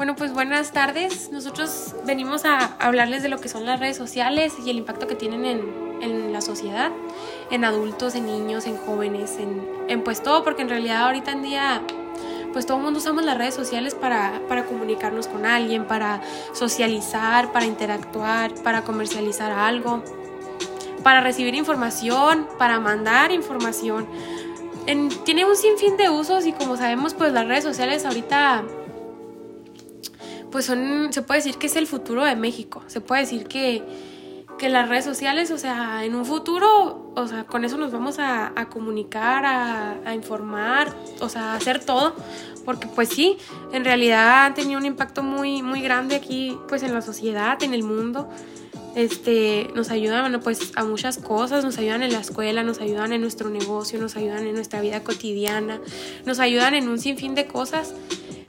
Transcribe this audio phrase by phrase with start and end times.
[0.00, 1.30] Bueno, pues buenas tardes.
[1.30, 5.14] Nosotros venimos a hablarles de lo que son las redes sociales y el impacto que
[5.14, 6.90] tienen en, en la sociedad,
[7.50, 11.82] en adultos, en niños, en jóvenes, en, pues todo, porque en realidad ahorita en día
[12.54, 16.22] pues todo el mundo usamos las redes sociales para, para comunicarnos con alguien, para
[16.54, 20.02] socializar, para interactuar, para comercializar algo,
[21.02, 24.06] para recibir información, para mandar información.
[24.86, 28.64] En, tiene un sinfín de usos y como sabemos pues las redes sociales ahorita
[30.50, 32.82] pues son, se puede decir que es el futuro de México.
[32.86, 33.82] Se puede decir que,
[34.58, 38.18] que las redes sociales, o sea, en un futuro, o sea, con eso nos vamos
[38.18, 42.14] a, a comunicar, a, a, informar, o sea, a hacer todo.
[42.64, 43.38] Porque pues sí,
[43.72, 47.74] en realidad han tenido un impacto muy, muy grande aquí, pues en la sociedad, en
[47.74, 48.28] el mundo.
[48.96, 53.20] Este, nos ayudan pues a muchas cosas, nos ayudan en la escuela, nos ayudan en
[53.20, 55.80] nuestro negocio, nos ayudan en nuestra vida cotidiana,
[56.26, 57.94] nos ayudan en un sinfín de cosas,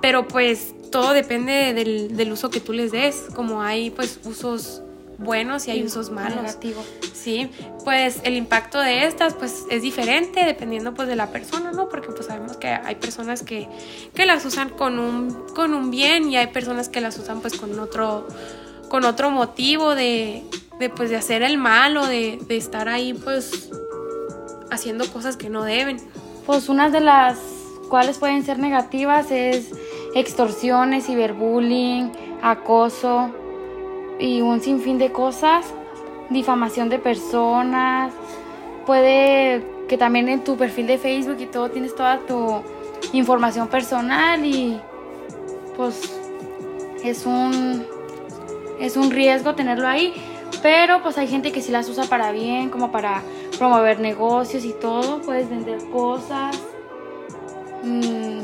[0.00, 4.82] pero pues todo depende del, del, uso que tú les des, como hay pues usos
[5.18, 6.42] buenos y hay usos malos.
[6.42, 6.84] Negativo.
[7.12, 7.50] Sí,
[7.84, 11.88] pues el impacto de estas pues es diferente dependiendo pues de la persona, ¿no?
[11.88, 13.68] Porque pues sabemos que hay personas que,
[14.14, 17.54] que las usan con un, con un bien y hay personas que las usan pues
[17.54, 18.28] con otro,
[18.88, 20.44] con otro motivo de,
[20.78, 23.70] de pues de hacer el mal o de, de estar ahí pues
[24.70, 25.98] haciendo cosas que no deben.
[26.46, 27.38] Pues una de las
[27.88, 29.70] cuales pueden ser negativas es
[30.14, 33.30] extorsiones, ciberbullying, acoso
[34.18, 35.66] y un sinfín de cosas,
[36.30, 38.12] difamación de personas,
[38.86, 42.62] puede que también en tu perfil de Facebook y todo tienes toda tu
[43.12, 44.80] información personal y
[45.76, 46.18] pues
[47.02, 47.84] es un
[48.80, 50.12] es un riesgo tenerlo ahí,
[50.62, 53.22] pero pues hay gente que sí las usa para bien, como para
[53.58, 56.60] promover negocios y todo, puedes vender cosas.
[57.84, 58.40] Mm,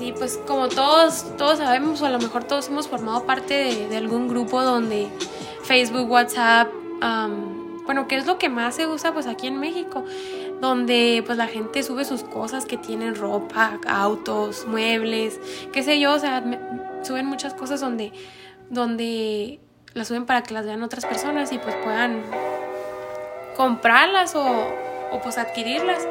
[0.00, 3.96] Sí, pues como todos, todos sabemos, o a lo mejor todos hemos formado parte de,
[3.98, 5.08] algún grupo donde
[5.64, 6.68] Facebook, WhatsApp,
[7.02, 10.02] um, bueno, ¿qué es lo que más se usa pues aquí en México?
[10.58, 15.38] Donde pues la gente sube sus cosas que tienen ropa, autos, muebles,
[15.70, 16.42] qué sé yo, o sea,
[17.02, 18.10] suben muchas cosas donde,
[18.70, 19.60] donde
[19.92, 22.22] las suben para que las vean otras personas y pues puedan
[23.54, 24.46] comprarlas o,
[25.12, 26.06] o pues adquirirlas.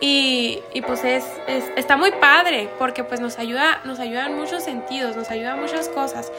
[0.00, 4.36] Y, y, pues es, es, está muy padre porque pues nos ayuda, nos ayuda en
[4.36, 6.30] muchos sentidos, nos ayuda en muchas cosas.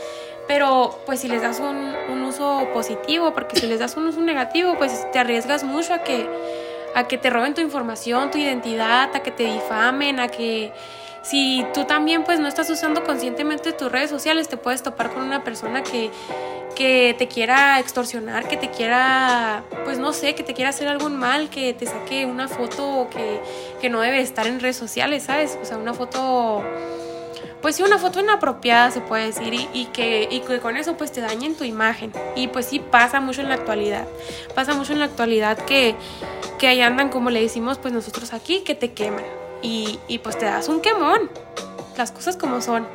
[0.48, 4.22] Pero pues si les das un, un, uso positivo, porque si les das un uso
[4.22, 6.30] negativo, pues te arriesgas mucho a que,
[6.94, 10.72] a que te roben tu información, tu identidad, a que te difamen, a que
[11.25, 15.24] si tú también pues no estás usando conscientemente tus redes sociales, te puedes topar con
[15.24, 16.12] una persona que,
[16.75, 21.18] que te quiera extorsionar, que te quiera, pues no sé, que te quiera hacer algún
[21.18, 23.41] mal, que te saque una foto que,
[23.81, 25.58] que no debe estar en redes sociales, ¿sabes?
[25.59, 26.63] O sea, una foto,
[27.59, 31.12] pues sí, una foto inapropiada se puede decir y, que, y que con eso pues
[31.12, 32.13] te dañen tu imagen.
[32.36, 34.07] Y pues sí pasa mucho en la actualidad,
[34.53, 35.96] pasa mucho en la actualidad que,
[36.59, 39.44] que ahí andan, como le decimos pues nosotros aquí, que te queman.
[39.66, 41.30] Y, y pues te das un quemón,
[41.98, 42.88] las cosas como son.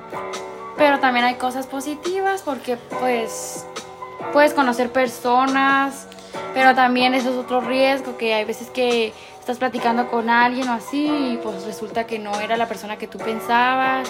[0.77, 3.67] Pero también hay cosas positivas porque pues
[4.33, 6.07] puedes conocer personas,
[6.55, 10.73] pero también eso es otro riesgo, que hay veces que estás platicando con alguien o
[10.73, 14.09] así y pues resulta que no era la persona que tú pensabas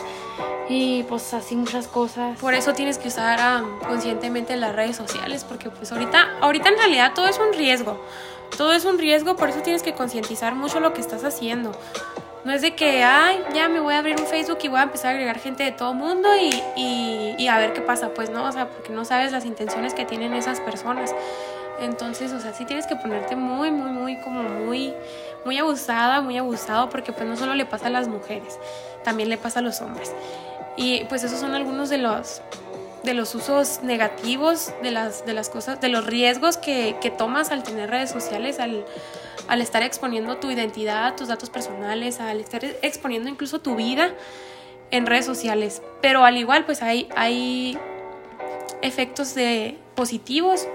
[0.69, 2.39] y pues así muchas cosas.
[2.39, 6.77] Por eso tienes que usar um, conscientemente las redes sociales, porque pues ahorita, ahorita en
[6.77, 7.99] realidad todo es un riesgo,
[8.59, 11.73] todo es un riesgo, por eso tienes que concientizar mucho lo que estás haciendo.
[12.45, 14.85] No es de que, ay, ya me voy a abrir un Facebook y voy a
[14.85, 18.15] empezar a agregar gente de todo mundo y, y, y, a ver qué pasa.
[18.15, 21.15] Pues no, o sea, porque no sabes las intenciones que tienen esas personas.
[21.81, 24.95] Entonces, o sea, sí tienes que ponerte muy, muy, muy, como muy,
[25.45, 28.59] muy abusada, muy abusado, porque pues no solo le pasa a las mujeres,
[29.03, 30.15] también le pasa a los hombres.
[30.77, 32.43] Y pues esos son algunos de los,
[33.03, 37.51] de los usos negativos, de las, de las cosas, de los riesgos que, que tomas
[37.51, 38.85] al tener redes sociales, al
[39.51, 44.13] al estar exponiendo tu identidad, tus datos personales, al estar exponiendo incluso tu vida
[44.93, 45.83] en redes sociales.
[46.01, 47.77] Pero al igual, pues hay, hay
[48.81, 50.69] efectos de positivos.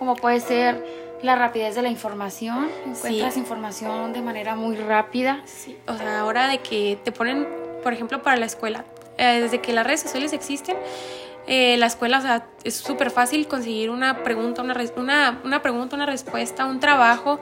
[0.00, 0.84] Como puede ser
[1.22, 2.68] la rapidez de la información.
[2.84, 3.40] Encuentras sí.
[3.40, 5.42] información de manera muy rápida.
[5.44, 5.76] Sí.
[5.86, 7.46] O sea, ahora de que te ponen,
[7.84, 8.84] por ejemplo, para la escuela,
[9.18, 10.76] eh, desde que las redes sociales existen,
[11.46, 15.96] eh, la escuela, o sea, es súper fácil conseguir una pregunta, una, una, una, pregunta,
[15.96, 17.40] una respuesta, un trabajo,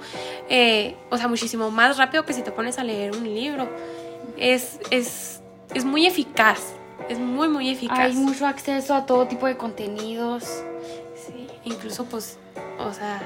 [0.49, 3.69] eh, o sea, muchísimo más rápido que si te pones a leer un libro.
[4.37, 5.41] Es, es,
[5.75, 6.75] es muy eficaz,
[7.09, 7.99] es muy, muy eficaz.
[7.99, 10.45] Hay mucho acceso a todo tipo de contenidos.
[11.15, 12.39] Sí, incluso pues,
[12.79, 13.21] o sea,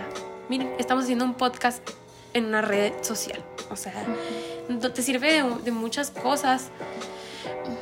[0.49, 1.87] miren, estamos haciendo un podcast
[2.35, 3.93] en una red social, o sea,
[4.69, 4.93] uh -huh.
[4.93, 6.71] te sirve de, de muchas cosas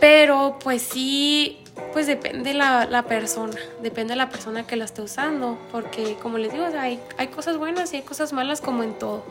[0.01, 1.60] Pero pues sí,
[1.93, 6.39] pues depende la, la persona, depende de la persona que la esté usando, porque como
[6.39, 9.25] les digo, hay, hay cosas buenas y hay cosas malas como en todo.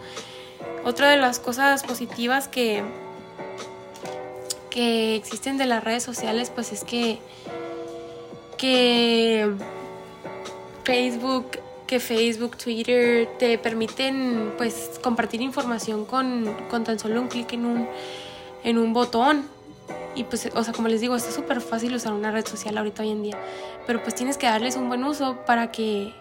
[0.84, 2.84] Otra de las cosas positivas que,
[4.70, 7.20] que existen de las redes sociales, pues es que,
[8.58, 9.50] que
[10.84, 17.54] Facebook, que Facebook, Twitter te permiten pues compartir información con, con tan solo un clic
[17.54, 17.88] en un,
[18.64, 19.59] en un botón.
[20.20, 23.04] Y pues, o sea, como les digo, está súper fácil usar una red social ahorita
[23.04, 23.38] hoy en día.
[23.88, 26.14] Pero pues tienes que darles un buen uso para que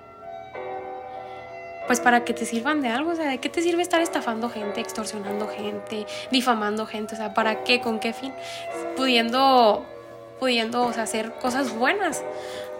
[1.88, 4.50] pues para que te sirvan de algo, o sea, ¿de qué te sirve estar estafando
[4.50, 7.14] gente, extorsionando gente, difamando gente?
[7.14, 7.80] O sea, ¿para qué?
[7.80, 8.32] ¿Con qué fin?
[8.96, 9.84] Pudiendo,
[10.38, 12.22] pudiendo, o sea, hacer cosas buenas,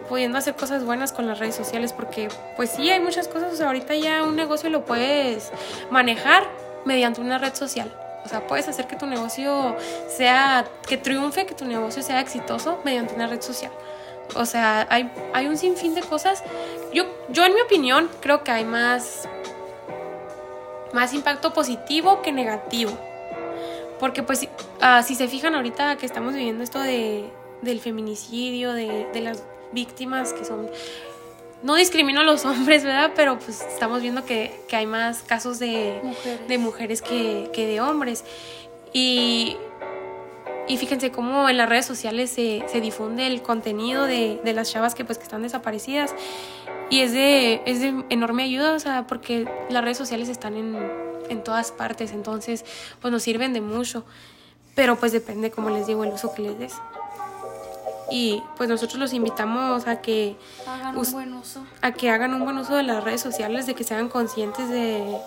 [0.08, 3.56] pudiendo hacer cosas buenas con las redes sociales, porque pues sí, hay muchas cosas, o
[3.56, 5.50] sea, ahorita ya un negocio lo puedes
[5.90, 6.44] manejar
[6.84, 7.90] mediante una red social.
[8.28, 9.74] O sea, puedes hacer que tu negocio
[10.06, 13.72] sea, que triunfe, que tu negocio sea exitoso mediante una red social.
[14.34, 16.44] O sea, hay, hay un sinfín de cosas.
[16.92, 19.26] Yo, yo, en mi opinión, creo que hay más,
[20.92, 22.92] más impacto positivo que negativo.
[23.98, 27.30] Porque, pues, uh, si se fijan ahorita que estamos viviendo esto de,
[27.62, 29.42] del feminicidio, de, de las
[29.72, 30.68] víctimas que son
[31.62, 33.12] no discrimino a los hombres, ¿verdad?
[33.14, 37.66] Pero pues estamos viendo que, que hay más casos de mujeres, de mujeres que, que,
[37.66, 38.24] de hombres.
[38.92, 39.56] Y
[40.68, 44.70] y fíjense cómo en las redes sociales se, se difunde el contenido de, de, las
[44.70, 46.14] chavas que pues que están desaparecidas.
[46.90, 50.76] Y es de, es de enorme ayuda, o sea, porque las redes sociales están en,
[51.30, 52.66] en todas partes, entonces
[53.00, 54.04] pues nos sirven de mucho.
[54.74, 56.74] Pero pues depende, como les digo, el uso que les des.
[58.10, 61.62] Y pues nosotros los invitamos a que hagan un buen uso.
[61.82, 65.18] A que hagan un buen uso de las redes sociales, de que sean conscientes de,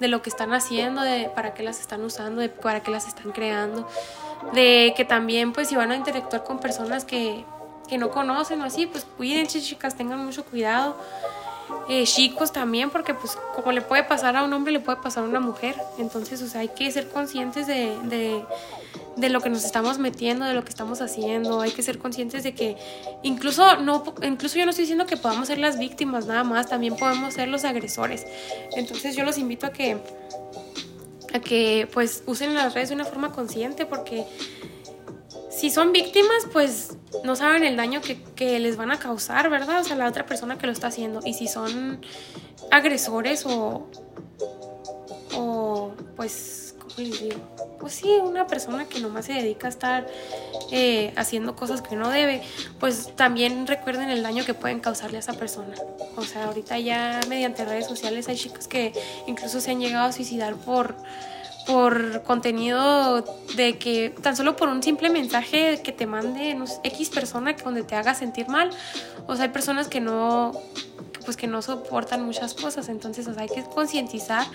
[0.00, 3.08] de lo que están haciendo, de para qué las están usando, de para qué las
[3.08, 3.88] están creando
[4.52, 7.44] de que también pues si van a interactuar con personas que,
[7.88, 10.96] que no conocen o así, pues cuídense chicas, tengan mucho cuidado.
[11.88, 15.24] Eh, chicos también, porque pues como le puede pasar a un hombre, le puede pasar
[15.24, 15.74] a una mujer.
[15.98, 18.44] Entonces, o sea, hay que ser conscientes de, de,
[19.16, 21.60] de, lo que nos estamos metiendo, de lo que estamos haciendo.
[21.60, 22.76] Hay que ser conscientes de que
[23.22, 26.96] incluso, no, incluso yo no estoy diciendo que podamos ser las víctimas nada más, también
[26.96, 28.26] podemos ser los agresores.
[28.76, 29.98] Entonces yo los invito a que
[31.34, 34.24] a que pues usen las redes de una forma consciente porque
[35.50, 39.80] si son víctimas pues no saben el daño que, que, les van a causar, ¿verdad?
[39.80, 41.20] O sea, la otra persona que lo está haciendo.
[41.24, 42.00] Y si son
[42.70, 43.88] agresores o,
[45.34, 46.65] o pues,
[46.96, 47.36] ¿cómo les digo?
[47.78, 50.06] Pues sí, una persona que nomás se dedica a estar
[50.70, 52.42] eh, haciendo cosas que no debe,
[52.80, 55.74] pues también recuerden el daño que pueden causarle a esa persona.
[56.16, 58.92] O sea, ahorita ya mediante redes sociales hay chicos que
[59.26, 60.96] incluso se han llegado a suicidar por
[61.66, 63.24] por contenido
[63.56, 67.56] de que tan solo por un simple mensaje que te mande no sé, X persona
[67.56, 68.70] que donde te haga sentir mal.
[69.26, 70.52] O sea, hay personas que no
[71.24, 74.46] pues que no soportan muchas cosas, entonces o sea, hay que concientizar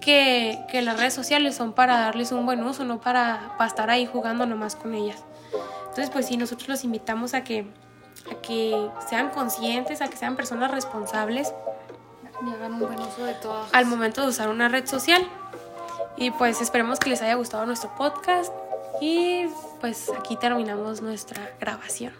[0.00, 3.90] que, que, las redes sociales son para darles un buen uso, no para, para estar
[3.90, 5.24] ahí jugando nomás con ellas.
[5.82, 7.66] Entonces, pues sí, nosotros los invitamos a que,
[8.30, 11.52] a que sean conscientes, a que sean personas responsables.
[12.44, 13.72] Y hagan un buen uso de todas.
[13.72, 15.22] Al momento de usar una red social.
[16.16, 18.52] Y pues esperemos que les haya gustado nuestro podcast
[19.00, 19.46] y
[19.80, 22.12] pues aquí terminamos nuestra grabación.